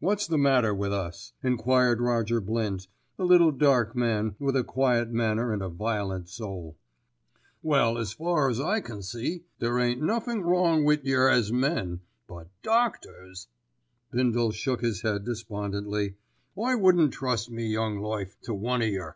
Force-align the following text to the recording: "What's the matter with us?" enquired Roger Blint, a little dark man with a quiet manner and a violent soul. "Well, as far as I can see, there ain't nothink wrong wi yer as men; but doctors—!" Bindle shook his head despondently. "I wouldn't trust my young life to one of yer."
"What's 0.00 0.26
the 0.26 0.38
matter 0.38 0.74
with 0.74 0.92
us?" 0.92 1.32
enquired 1.40 2.00
Roger 2.00 2.40
Blint, 2.40 2.88
a 3.16 3.22
little 3.22 3.52
dark 3.52 3.94
man 3.94 4.34
with 4.40 4.56
a 4.56 4.64
quiet 4.64 5.12
manner 5.12 5.52
and 5.52 5.62
a 5.62 5.68
violent 5.68 6.28
soul. 6.28 6.76
"Well, 7.62 7.96
as 7.96 8.12
far 8.12 8.50
as 8.50 8.60
I 8.60 8.80
can 8.80 9.02
see, 9.02 9.44
there 9.60 9.78
ain't 9.78 10.02
nothink 10.02 10.44
wrong 10.44 10.80
wi 10.82 11.00
yer 11.04 11.28
as 11.28 11.52
men; 11.52 12.00
but 12.26 12.48
doctors—!" 12.64 13.46
Bindle 14.10 14.50
shook 14.50 14.80
his 14.80 15.02
head 15.02 15.24
despondently. 15.24 16.16
"I 16.60 16.74
wouldn't 16.74 17.12
trust 17.12 17.48
my 17.48 17.60
young 17.60 17.98
life 18.00 18.36
to 18.40 18.52
one 18.52 18.82
of 18.82 18.88
yer." 18.88 19.14